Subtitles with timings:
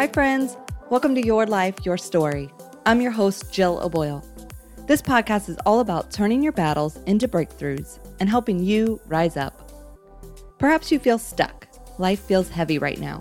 [0.00, 0.56] Hi, friends.
[0.88, 2.50] Welcome to Your Life, Your Story.
[2.86, 4.24] I'm your host, Jill O'Boyle.
[4.86, 9.70] This podcast is all about turning your battles into breakthroughs and helping you rise up.
[10.58, 11.68] Perhaps you feel stuck.
[11.98, 13.20] Life feels heavy right now.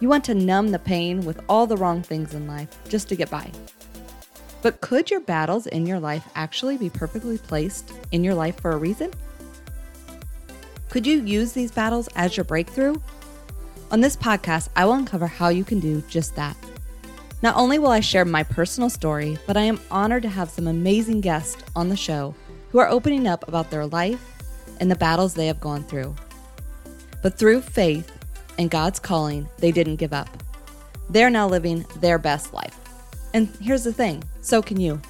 [0.00, 3.14] You want to numb the pain with all the wrong things in life just to
[3.14, 3.52] get by.
[4.62, 8.70] But could your battles in your life actually be perfectly placed in your life for
[8.70, 9.12] a reason?
[10.88, 12.94] Could you use these battles as your breakthrough?
[13.90, 16.54] On this podcast, I will uncover how you can do just that.
[17.42, 20.66] Not only will I share my personal story, but I am honored to have some
[20.66, 22.34] amazing guests on the show
[22.70, 24.22] who are opening up about their life
[24.78, 26.14] and the battles they have gone through.
[27.22, 28.12] But through faith
[28.58, 30.28] and God's calling, they didn't give up.
[31.08, 32.78] They're now living their best life.
[33.32, 35.00] And here's the thing so can you.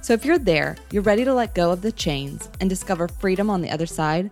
[0.00, 3.50] So if you're there, you're ready to let go of the chains and discover freedom
[3.50, 4.30] on the other side,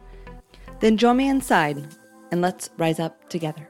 [0.80, 1.86] then join me inside
[2.32, 3.68] and let's rise up together.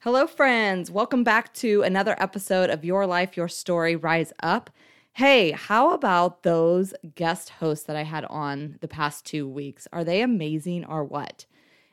[0.00, 0.90] Hello, friends.
[0.90, 4.68] Welcome back to another episode of Your Life, Your Story Rise Up.
[5.14, 9.88] Hey, how about those guest hosts that I had on the past two weeks?
[9.92, 11.46] Are they amazing or what?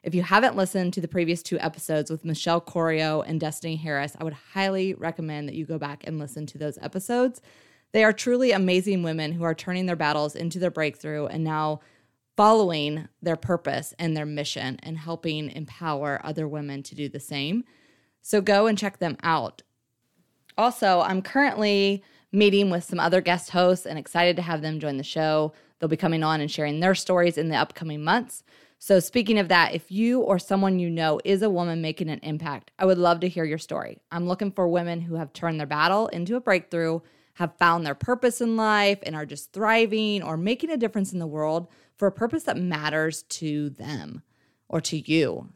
[0.04, 4.16] If you haven't listened to the previous two episodes with Michelle Corio and Destiny Harris,
[4.20, 7.42] I would highly recommend that you go back and listen to those episodes.
[7.92, 11.82] They are truly amazing women who are turning their battles into their breakthrough and now
[12.38, 17.64] following their purpose and their mission and helping empower other women to do the same.
[18.22, 19.62] So go and check them out.
[20.58, 24.98] Also, I'm currently meeting with some other guest hosts and excited to have them join
[24.98, 25.54] the show.
[25.80, 28.44] They'll be coming on and sharing their stories in the upcoming months.
[28.78, 32.20] So, speaking of that, if you or someone you know is a woman making an
[32.24, 34.02] impact, I would love to hear your story.
[34.12, 37.02] I'm looking for women who have turned their battle into a breakthrough,
[37.40, 41.20] have found their purpose in life, and are just thriving or making a difference in
[41.20, 44.22] the world for a purpose that matters to them
[44.68, 45.48] or to you.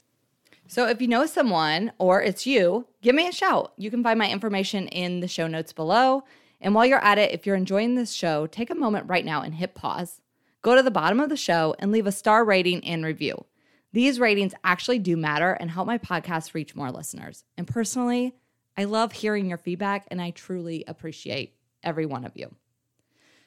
[0.66, 3.74] So if you know someone or it's you, give me a shout.
[3.76, 6.24] You can find my information in the show notes below.
[6.62, 9.42] And while you're at it, if you're enjoying this show, take a moment right now
[9.42, 10.22] and hit pause.
[10.62, 13.44] Go to the bottom of the show and leave a star rating and review.
[13.92, 17.44] These ratings actually do matter and help my podcast reach more listeners.
[17.58, 18.36] And personally,
[18.78, 22.54] I love hearing your feedback and I truly appreciate every one of you.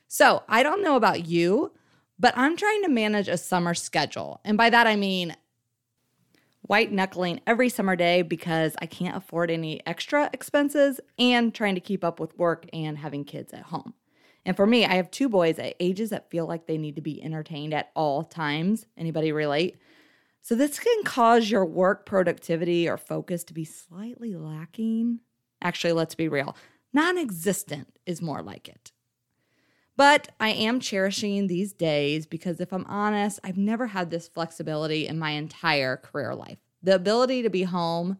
[0.08, 1.72] So, I don't know about you,
[2.18, 4.40] but I'm trying to manage a summer schedule.
[4.44, 5.36] And by that, I mean
[6.62, 11.80] white knuckling every summer day because I can't afford any extra expenses and trying to
[11.80, 13.94] keep up with work and having kids at home.
[14.44, 17.02] And for me, I have two boys at ages that feel like they need to
[17.02, 18.86] be entertained at all times.
[18.96, 19.76] Anybody relate?
[20.42, 25.18] So this can cause your work productivity or focus to be slightly lacking.
[25.60, 26.56] Actually, let's be real.
[26.96, 28.90] Non-existent is more like it.
[29.98, 35.06] But I am cherishing these days because if I'm honest, I've never had this flexibility
[35.06, 36.56] in my entire career life.
[36.82, 38.16] The ability to be home,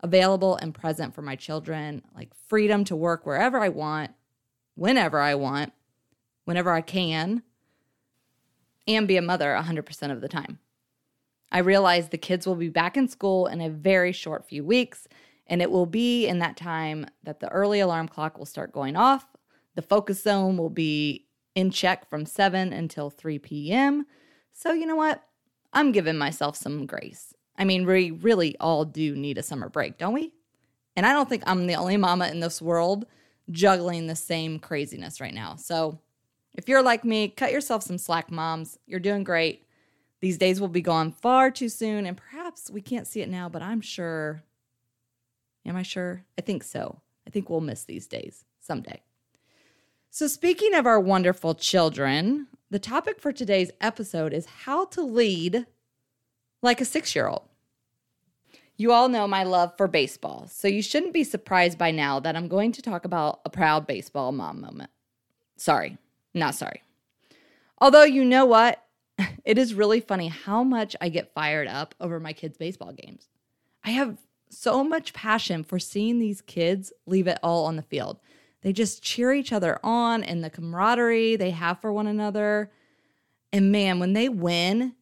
[0.00, 4.10] available and present for my children, like freedom to work wherever I want,
[4.74, 5.72] whenever I want,
[6.44, 7.42] whenever I can,
[8.86, 10.58] and be a mother 100% of the time.
[11.50, 15.08] I realize the kids will be back in school in a very short few weeks,
[15.48, 18.96] and it will be in that time that the early alarm clock will start going
[18.96, 19.26] off
[19.78, 24.06] the focus zone will be in check from 7 until 3 p.m.
[24.52, 25.22] So, you know what?
[25.72, 27.32] I'm giving myself some grace.
[27.56, 30.32] I mean, we really all do need a summer break, don't we?
[30.96, 33.06] And I don't think I'm the only mama in this world
[33.52, 35.54] juggling the same craziness right now.
[35.54, 36.00] So,
[36.54, 38.80] if you're like me, cut yourself some slack, moms.
[38.84, 39.64] You're doing great.
[40.20, 43.48] These days will be gone far too soon, and perhaps we can't see it now,
[43.48, 44.42] but I'm sure.
[45.68, 46.24] Am I sure?
[46.38, 47.02] I think so.
[47.26, 49.02] I think we'll miss these days someday.
[50.08, 55.66] So, speaking of our wonderful children, the topic for today's episode is how to lead
[56.62, 57.42] like a six year old.
[58.78, 62.34] You all know my love for baseball, so you shouldn't be surprised by now that
[62.34, 64.90] I'm going to talk about a proud baseball mom moment.
[65.56, 65.98] Sorry,
[66.32, 66.82] not sorry.
[67.78, 68.82] Although, you know what?
[69.44, 73.28] It is really funny how much I get fired up over my kids' baseball games.
[73.82, 74.18] I have
[74.50, 78.18] so much passion for seeing these kids leave it all on the field.
[78.62, 82.70] They just cheer each other on and the camaraderie they have for one another.
[83.52, 84.94] And man, when they win,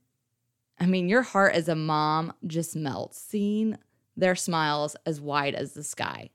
[0.78, 3.78] I mean, your heart as a mom just melts seeing
[4.16, 6.30] their smiles as wide as the sky.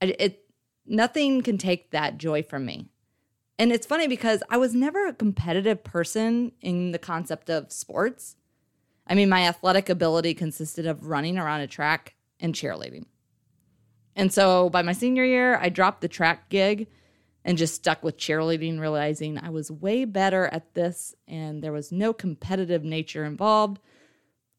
[0.00, 0.44] It,
[0.86, 2.88] nothing can take that joy from me.
[3.58, 8.36] And it's funny because I was never a competitive person in the concept of sports.
[9.10, 13.06] I mean, my athletic ability consisted of running around a track and cheerleading.
[14.14, 16.86] And so by my senior year, I dropped the track gig
[17.44, 21.90] and just stuck with cheerleading, realizing I was way better at this and there was
[21.90, 23.80] no competitive nature involved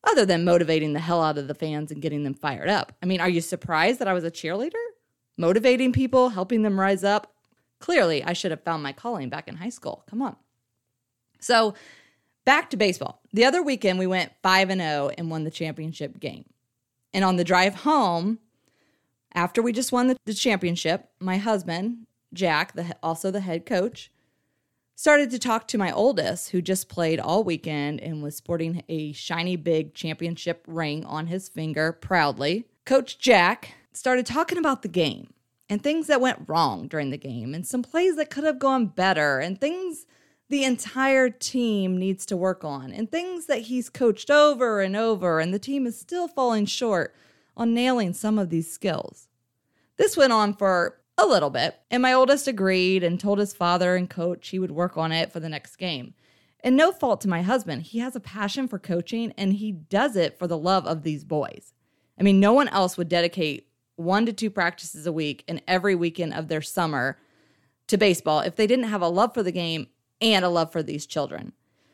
[0.04, 2.92] other than motivating the hell out of the fans and getting them fired up.
[3.02, 4.72] I mean, are you surprised that I was a cheerleader?
[5.38, 7.34] Motivating people, helping them rise up?
[7.80, 10.04] Clearly, I should have found my calling back in high school.
[10.10, 10.36] Come on.
[11.40, 11.74] So,
[12.46, 13.22] back to baseball.
[13.34, 16.46] The other weekend, we went 5 and 0 and won the championship game.
[17.14, 18.40] And on the drive home,
[19.34, 24.12] after we just won the, the championship, my husband, Jack, the, also the head coach,
[24.96, 29.12] started to talk to my oldest, who just played all weekend and was sporting a
[29.14, 32.66] shiny big championship ring on his finger proudly.
[32.86, 35.34] Coach Jack started talking about the game
[35.70, 38.86] and things that went wrong during the game and some plays that could have gone
[38.88, 40.06] better and things
[40.52, 45.40] the entire team needs to work on and things that he's coached over and over
[45.40, 47.16] and the team is still falling short
[47.56, 49.30] on nailing some of these skills.
[49.96, 51.80] This went on for a little bit.
[51.90, 55.32] And my oldest agreed and told his father and coach he would work on it
[55.32, 56.16] for the next game.
[56.60, 60.18] And no fault to my husband, he has a passion for coaching and he does
[60.18, 61.72] it for the love of these boys.
[62.20, 65.96] I mean, no one else would dedicate one to two practices a week and every
[65.96, 67.18] weekend of their summer
[67.88, 69.88] to baseball if they didn't have a love for the game
[70.22, 71.54] and a love for these children.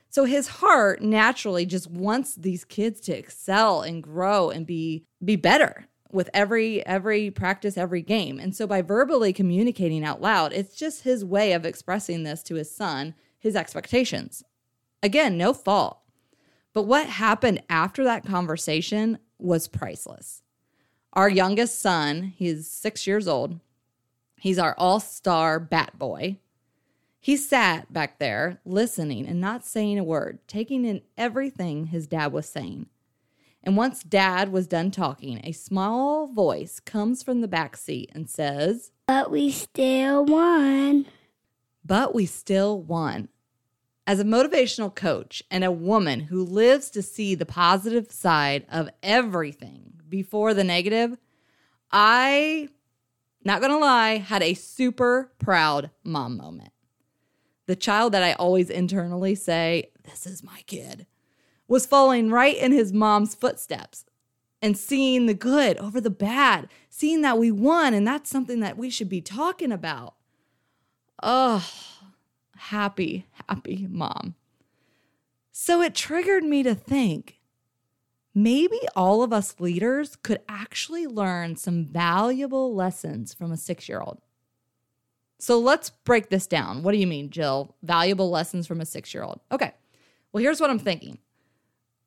[0.09, 5.35] So his heart naturally just wants these kids to excel and grow and be be
[5.35, 8.39] better with every every practice every game.
[8.39, 12.55] And so by verbally communicating out loud it's just his way of expressing this to
[12.55, 14.43] his son his expectations.
[15.03, 15.99] Again no fault.
[16.73, 20.41] But what happened after that conversation was priceless.
[21.13, 23.59] Our youngest son he's 6 years old.
[24.39, 26.39] He's our all-star bat boy
[27.19, 32.31] he sat back there listening and not saying a word taking in everything his dad
[32.31, 32.87] was saying
[33.67, 38.29] and once dad was done talking, a small voice comes from the back seat and
[38.29, 41.05] says, But we still won.
[41.83, 43.27] But we still won.
[44.07, 48.89] As a motivational coach and a woman who lives to see the positive side of
[49.03, 51.17] everything before the negative,
[51.91, 52.69] I,
[53.43, 56.71] not gonna lie, had a super proud mom moment.
[57.67, 61.05] The child that I always internally say, This is my kid
[61.67, 64.05] was following right in his mom's footsteps
[64.61, 68.77] and seeing the good over the bad, seeing that we won, and that's something that
[68.77, 70.15] we should be talking about.
[71.21, 71.69] Oh,
[72.55, 74.35] happy, happy mom.
[75.51, 77.39] So it triggered me to think
[78.33, 83.99] maybe all of us leaders could actually learn some valuable lessons from a six year
[83.99, 84.21] old.
[85.39, 86.83] So let's break this down.
[86.83, 87.75] What do you mean, Jill?
[87.83, 89.39] Valuable lessons from a six year old.
[89.51, 89.73] Okay.
[90.31, 91.19] Well, here's what I'm thinking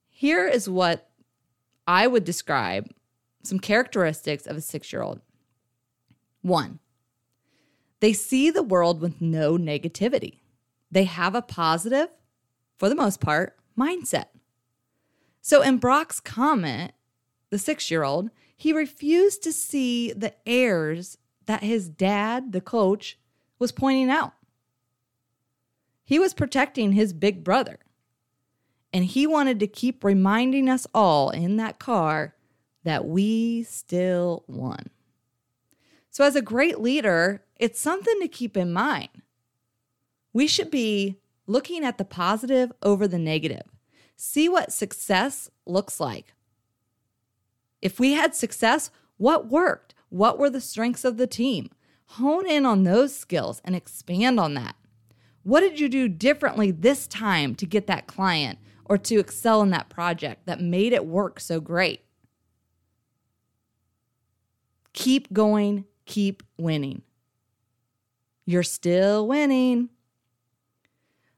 [0.08, 1.08] here is what
[1.86, 2.90] I would describe
[3.42, 5.20] some characteristics of a six year old.
[6.42, 6.78] One,
[8.00, 10.40] they see the world with no negativity.
[10.90, 12.08] They have a positive,
[12.78, 14.26] for the most part, mindset.
[15.40, 16.92] So in Brock's comment,
[17.50, 21.16] the six year old, he refused to see the errors
[21.46, 23.18] that his dad, the coach,
[23.60, 24.32] was pointing out.
[26.02, 27.78] He was protecting his big brother.
[28.92, 32.34] And he wanted to keep reminding us all in that car
[32.82, 34.90] that we still won.
[36.10, 39.10] So, as a great leader, it's something to keep in mind.
[40.32, 43.62] We should be looking at the positive over the negative.
[44.16, 46.34] See what success looks like.
[47.80, 49.94] If we had success, what worked?
[50.08, 51.70] What were the strengths of the team?
[52.14, 54.76] Hone in on those skills and expand on that.
[55.42, 58.58] What did you do differently this time to get that client
[58.90, 62.00] or to excel in that project that made it work so great.
[64.92, 67.02] Keep going, keep winning.
[68.46, 69.90] You're still winning.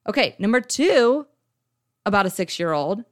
[0.09, 1.27] Okay, number two
[2.07, 3.05] about a six year old,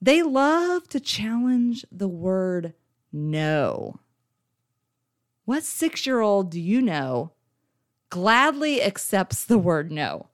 [0.00, 2.72] they love to challenge the word
[3.12, 3.98] no.
[5.44, 7.32] What six year old do you know
[8.10, 10.28] gladly accepts the word no?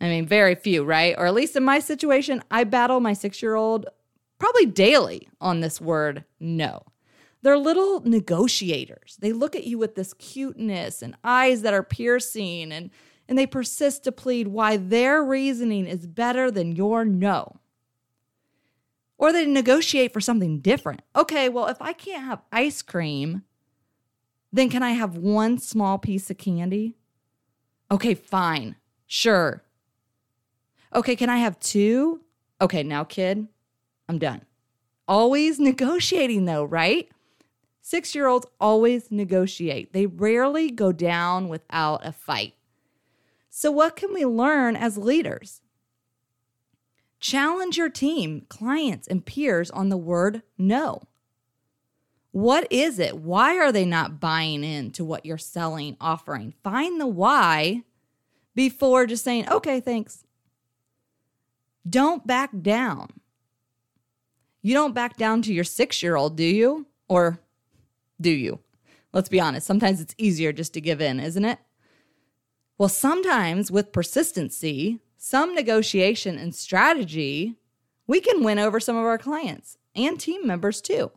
[0.00, 1.14] I mean, very few, right?
[1.16, 3.86] Or at least in my situation, I battle my six year old
[4.38, 6.82] probably daily on this word no.
[7.42, 9.16] They're little negotiators.
[9.20, 12.90] They look at you with this cuteness and eyes that are piercing, and,
[13.28, 17.60] and they persist to plead why their reasoning is better than your no.
[19.16, 21.02] Or they negotiate for something different.
[21.14, 23.44] Okay, well, if I can't have ice cream,
[24.52, 26.96] then can I have one small piece of candy?
[27.90, 28.76] Okay, fine.
[29.06, 29.62] Sure.
[30.94, 32.22] Okay, can I have two?
[32.60, 33.48] Okay, now, kid,
[34.08, 34.42] I'm done.
[35.06, 37.08] Always negotiating, though, right?
[37.82, 42.54] Six year olds always negotiate, they rarely go down without a fight.
[43.48, 45.60] So, what can we learn as leaders?
[47.20, 51.02] Challenge your team, clients, and peers on the word no.
[52.36, 53.16] What is it?
[53.16, 56.52] Why are they not buying into what you're selling, offering?
[56.62, 57.82] Find the why
[58.54, 60.22] before just saying, okay, thanks.
[61.88, 63.08] Don't back down.
[64.60, 66.84] You don't back down to your six year old, do you?
[67.08, 67.40] Or
[68.20, 68.58] do you?
[69.14, 69.66] Let's be honest.
[69.66, 71.58] Sometimes it's easier just to give in, isn't it?
[72.76, 77.56] Well, sometimes with persistency, some negotiation and strategy,
[78.06, 81.12] we can win over some of our clients and team members too.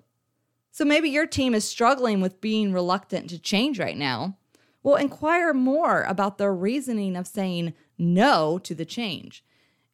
[0.79, 4.37] So maybe your team is struggling with being reluctant to change right now.
[4.81, 9.43] Well, inquire more about their reasoning of saying no to the change.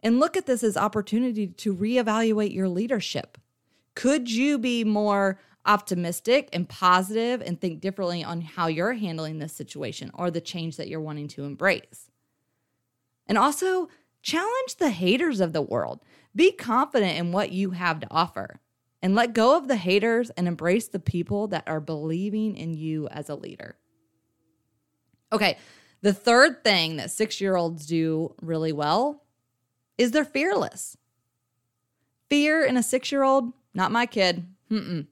[0.03, 3.39] And look at this as opportunity to reevaluate your leadership.
[3.95, 9.53] Could you be more optimistic and positive and think differently on how you're handling this
[9.53, 12.11] situation or the change that you're wanting to embrace?
[13.25, 13.89] And also,
[14.21, 16.01] challenge the haters of the world.
[16.35, 18.59] Be confident in what you have to offer
[19.01, 23.07] and let go of the haters and embrace the people that are believing in you
[23.09, 23.77] as a leader.
[25.31, 25.57] Okay,
[26.01, 29.23] the third thing that six year olds do really well
[29.97, 30.97] is they're fearless.
[32.29, 34.45] Fear in a six year old, not my kid.
[34.71, 35.07] Mm-mm.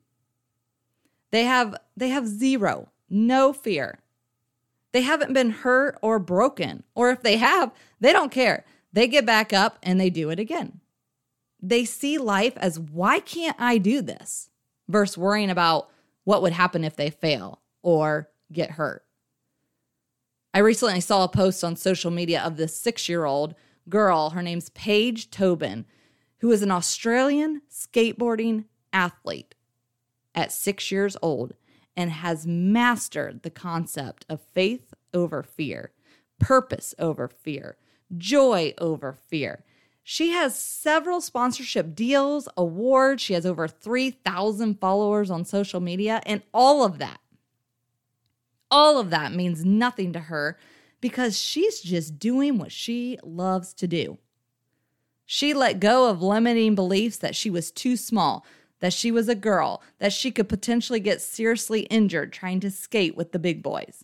[1.31, 3.99] They have they have zero, no fear.
[4.91, 8.63] They haven't been hurt or broken, or if they have, they don't care.
[8.93, 10.79] They get back up and they do it again.
[11.65, 14.49] They see life as why can't I do this?
[14.87, 15.89] versus worrying about
[16.23, 19.03] what would happen if they fail or get hurt.
[20.53, 23.55] I recently saw a post on social media of this 6-year-old
[23.89, 25.85] girl, her name's Paige Tobin,
[26.39, 29.55] who is an Australian skateboarding athlete
[30.35, 31.53] at 6 years old
[31.97, 35.91] and has mastered the concept of faith over fear,
[36.39, 37.77] purpose over fear,
[38.15, 39.63] joy over fear.
[40.03, 43.21] She has several sponsorship deals, awards.
[43.21, 47.21] She has over 3,000 followers on social media, and all of that,
[48.69, 50.57] all of that means nothing to her
[50.99, 54.17] because she's just doing what she loves to do.
[55.25, 58.45] She let go of limiting beliefs that she was too small,
[58.79, 63.15] that she was a girl, that she could potentially get seriously injured trying to skate
[63.15, 64.03] with the big boys.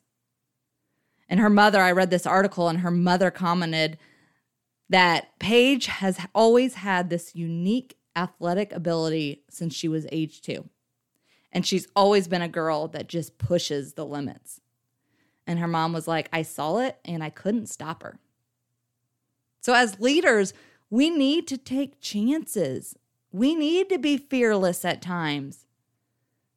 [1.27, 3.97] And her mother, I read this article, and her mother commented
[4.89, 10.69] that Paige has always had this unique athletic ability since she was age two.
[11.51, 14.61] And she's always been a girl that just pushes the limits.
[15.47, 18.19] And her mom was like, I saw it and I couldn't stop her.
[19.61, 20.53] So, as leaders,
[20.89, 22.95] we need to take chances
[23.31, 25.65] we need to be fearless at times.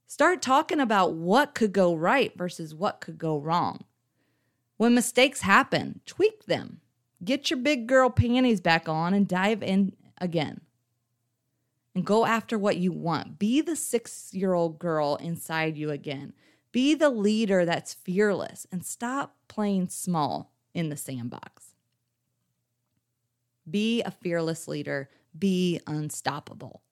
[0.06, 3.84] Start talking about what could go right versus what could go wrong.
[4.76, 6.80] When mistakes happen, tweak them.
[7.24, 10.60] Get your big girl panties back on and dive in again.
[11.94, 13.38] And go after what you want.
[13.38, 16.32] Be the six year old girl inside you again.
[16.72, 21.74] Be the leader that's fearless and stop playing small in the sandbox.
[23.70, 26.82] Be a fearless leader be unstoppable.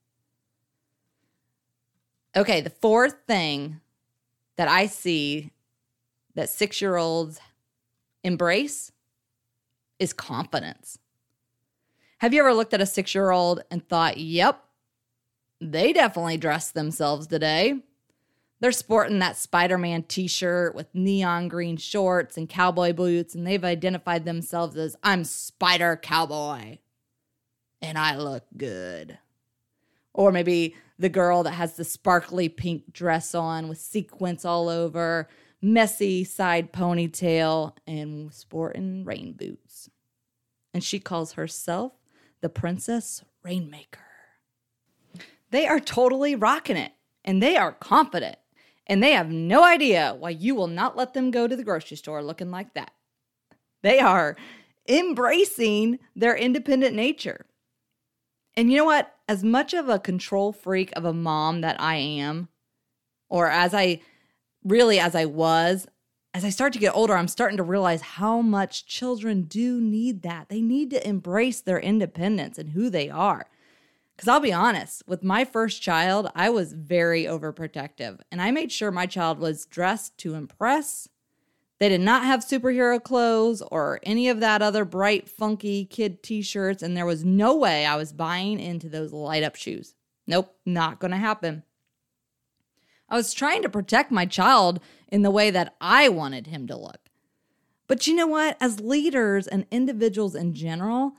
[2.36, 3.80] Okay, the fourth thing
[4.56, 5.52] that I see
[6.34, 7.40] that six year olds
[8.22, 8.92] embrace
[10.00, 10.98] is confidence.
[12.18, 14.64] Have you ever looked at a six year old and thought, yep,
[15.60, 17.80] they definitely dressed themselves today?
[18.58, 23.46] They're sporting that Spider Man t shirt with neon green shorts and cowboy boots, and
[23.46, 26.78] they've identified themselves as I'm Spider Cowboy
[27.82, 29.18] and I look good.
[30.12, 35.28] Or maybe the girl that has the sparkly pink dress on with sequins all over,
[35.62, 39.90] messy side ponytail, and sporting rain boots.
[40.72, 41.92] And she calls herself
[42.40, 44.00] the Princess Rainmaker.
[45.50, 46.92] They are totally rocking it
[47.24, 48.36] and they are confident
[48.86, 51.96] and they have no idea why you will not let them go to the grocery
[51.96, 52.92] store looking like that.
[53.82, 54.36] They are
[54.88, 57.46] embracing their independent nature.
[58.56, 59.14] And you know what?
[59.28, 62.48] As much of a control freak of a mom that I am,
[63.28, 64.00] or as I
[64.64, 65.86] really as I was,
[66.32, 70.22] as I start to get older, I'm starting to realize how much children do need
[70.22, 70.48] that.
[70.48, 73.46] They need to embrace their independence and who they are.
[74.16, 78.70] Because I'll be honest, with my first child, I was very overprotective and I made
[78.70, 81.08] sure my child was dressed to impress
[81.80, 86.42] they did not have superhero clothes or any of that other bright, funky kid t
[86.42, 89.94] shirts, and there was no way I was buying into those light up shoes.
[90.26, 91.62] Nope, not going to happen.
[93.10, 96.76] I was trying to protect my child in the way that I wanted him to
[96.76, 97.10] look.
[97.88, 98.56] But you know what?
[98.60, 101.14] As leaders and individuals in general,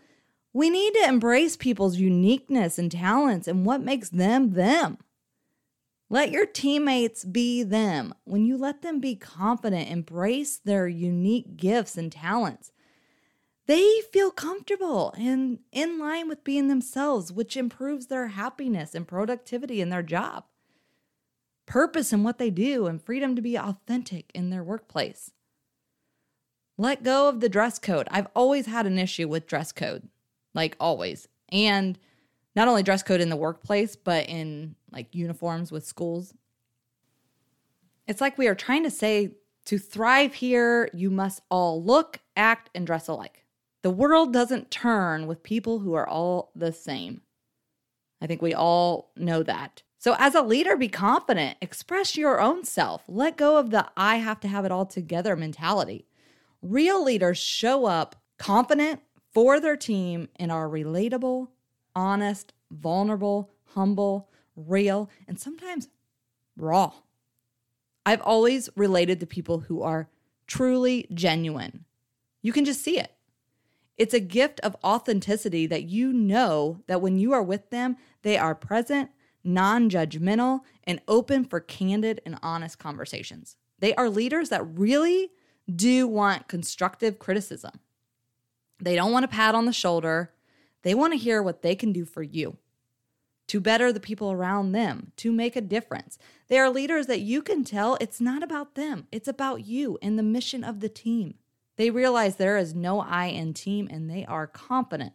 [0.53, 4.97] we need to embrace people's uniqueness and talents and what makes them them.
[6.09, 8.13] Let your teammates be them.
[8.25, 12.71] When you let them be confident, embrace their unique gifts and talents,
[13.65, 19.79] they feel comfortable and in line with being themselves, which improves their happiness and productivity
[19.79, 20.43] in their job,
[21.71, 25.31] purpose in what they do, and freedom to be authentic in their workplace.
[26.77, 28.09] Let go of the dress code.
[28.11, 30.09] I've always had an issue with dress code,
[30.53, 31.29] like always.
[31.47, 31.97] And
[32.57, 36.33] not only dress code in the workplace, but in like uniforms with schools.
[38.05, 39.31] It's like we are trying to say
[39.63, 43.45] to thrive here, you must all look, act, and dress alike.
[43.81, 47.21] The world doesn't turn with people who are all the same.
[48.19, 49.83] I think we all know that.
[50.01, 54.15] So, as a leader, be confident, express your own self, let go of the I
[54.15, 56.07] have to have it all together mentality.
[56.63, 61.49] Real leaders show up confident for their team and are relatable,
[61.95, 65.87] honest, vulnerable, humble, real, and sometimes
[66.57, 66.93] raw.
[68.03, 70.09] I've always related to people who are
[70.47, 71.85] truly genuine.
[72.41, 73.13] You can just see it.
[73.99, 78.35] It's a gift of authenticity that you know that when you are with them, they
[78.35, 79.11] are present,
[79.43, 83.55] non judgmental, and open for candid and honest conversations.
[83.79, 85.31] They are leaders that really
[85.73, 87.79] do want constructive criticism.
[88.79, 90.33] They don't want a pat on the shoulder.
[90.83, 92.57] They want to hear what they can do for you
[93.51, 96.17] to better the people around them, to make a difference.
[96.47, 100.17] They are leaders that you can tell it's not about them, it's about you and
[100.17, 101.33] the mission of the team.
[101.75, 105.11] They realize there is no I in team and they are confident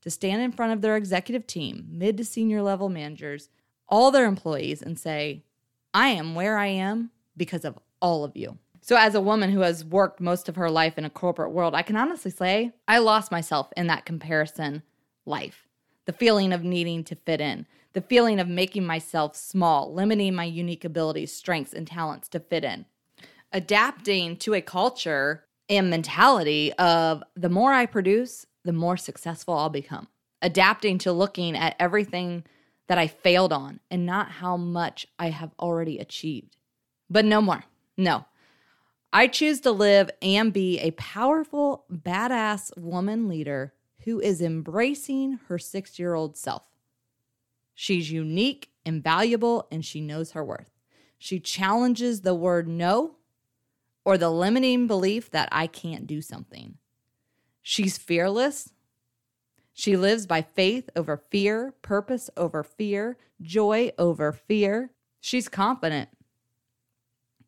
[0.00, 3.50] to stand in front of their executive team, mid to senior level managers,
[3.88, 5.42] all their employees, and say,
[5.92, 8.58] I am where I am because of all of you.
[8.80, 11.74] So, as a woman who has worked most of her life in a corporate world,
[11.74, 14.82] I can honestly say I lost myself in that comparison
[15.24, 15.66] life.
[16.04, 20.44] The feeling of needing to fit in, the feeling of making myself small, limiting my
[20.44, 22.84] unique abilities, strengths, and talents to fit in.
[23.52, 29.70] Adapting to a culture and mentality of the more I produce, the more successful I'll
[29.70, 30.08] become.
[30.42, 32.44] Adapting to looking at everything
[32.86, 36.56] that I failed on and not how much I have already achieved.
[37.08, 37.64] But no more.
[37.96, 38.26] No.
[39.12, 43.72] I choose to live and be a powerful, badass woman leader
[44.04, 46.62] who is embracing her six year old self.
[47.74, 50.70] She's unique and valuable, and she knows her worth.
[51.18, 53.16] She challenges the word no
[54.04, 56.76] or the limiting belief that I can't do something.
[57.62, 58.70] She's fearless.
[59.76, 64.92] She lives by faith over fear, purpose over fear, joy over fear.
[65.20, 66.08] She's confident.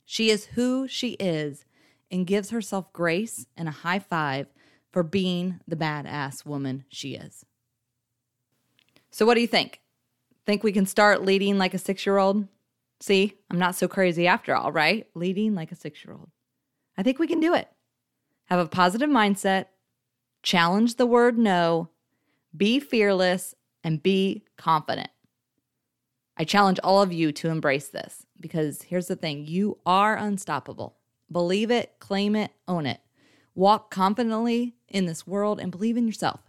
[0.04, 1.64] She is who she is
[2.10, 4.48] and gives herself grace and a high five
[4.92, 7.44] for being the badass woman she is.
[9.10, 9.80] So, what do you think?
[10.46, 12.48] Think we can start leading like a six year old?
[13.00, 15.06] See, I'm not so crazy after all, right?
[15.14, 16.30] Leading like a six year old.
[16.98, 17.68] I think we can do it.
[18.46, 19.66] Have a positive mindset,
[20.42, 21.90] challenge the word no,
[22.56, 25.10] be fearless, and be confident.
[26.36, 30.96] I challenge all of you to embrace this because here's the thing you are unstoppable.
[31.30, 33.00] Believe it, claim it, own it.
[33.54, 36.40] Walk confidently in this world and believe in yourself.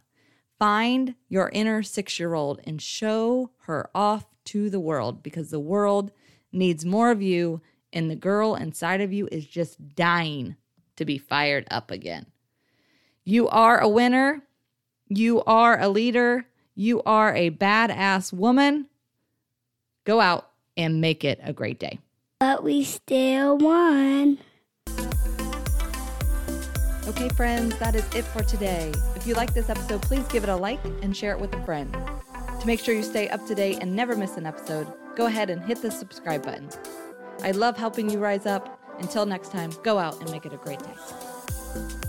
[0.60, 5.60] Find your inner six year old and show her off to the world because the
[5.60, 6.12] world
[6.52, 7.62] needs more of you
[7.94, 10.56] and the girl inside of you is just dying
[10.96, 12.26] to be fired up again.
[13.24, 14.44] You are a winner.
[15.10, 16.46] You are a leader.
[16.76, 18.88] You are a badass woman.
[20.06, 22.00] Go out and make it a great day.
[22.40, 24.38] But we still won.
[27.08, 28.94] Okay, friends, that is it for today.
[29.16, 31.64] If you like this episode, please give it a like and share it with a
[31.64, 31.92] friend.
[32.60, 35.50] To make sure you stay up to date and never miss an episode, go ahead
[35.50, 36.70] and hit the subscribe button.
[37.44, 38.80] I love helping you rise up.
[39.00, 42.07] Until next time, go out and make it a great day.